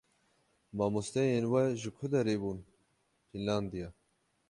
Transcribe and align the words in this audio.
Mamosteyên 0.77 1.45
we 1.51 1.61
ji 1.81 1.89
ku 1.97 2.05
derê 2.11 2.35
bûn? 2.41 2.59
"Fînlandiya." 3.29 3.89